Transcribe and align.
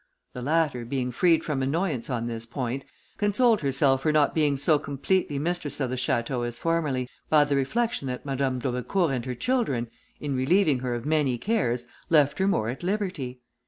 The 0.33 0.41
latter, 0.41 0.83
being 0.83 1.11
freed 1.11 1.43
from 1.43 1.61
annoyance 1.61 2.09
on 2.09 2.25
this 2.25 2.47
point, 2.47 2.85
consoled 3.17 3.61
herself 3.61 4.01
for 4.01 4.11
not 4.11 4.33
being 4.33 4.57
so 4.57 4.79
completely 4.79 5.37
mistress 5.37 5.79
of 5.79 5.91
the 5.91 5.95
château 5.95 6.43
as 6.43 6.57
formerly, 6.57 7.07
by 7.29 7.43
the 7.43 7.55
reflection, 7.55 8.07
that 8.07 8.25
Madame 8.25 8.57
d'Aubecourt 8.57 9.11
and 9.13 9.23
her 9.25 9.35
children, 9.35 9.91
in 10.19 10.35
relieving 10.35 10.79
her 10.79 10.95
of 10.95 11.05
many 11.05 11.37
cares, 11.37 11.85
left 12.09 12.39
her 12.39 12.47
more 12.47 12.67
at 12.69 12.81
liberty. 12.81 13.41